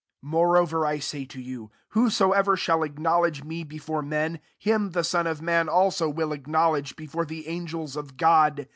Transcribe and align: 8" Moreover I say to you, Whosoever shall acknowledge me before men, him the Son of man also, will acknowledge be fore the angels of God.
8" 0.17 0.17
Moreover 0.29 0.83
I 0.83 0.97
say 0.97 1.25
to 1.25 1.39
you, 1.39 1.69
Whosoever 1.89 2.57
shall 2.57 2.81
acknowledge 2.81 3.43
me 3.43 3.63
before 3.63 4.01
men, 4.01 4.39
him 4.57 4.93
the 4.93 5.03
Son 5.03 5.27
of 5.27 5.43
man 5.43 5.69
also, 5.69 6.09
will 6.09 6.31
acknowledge 6.33 6.95
be 6.95 7.05
fore 7.05 7.23
the 7.23 7.47
angels 7.47 7.95
of 7.95 8.17
God. 8.17 8.67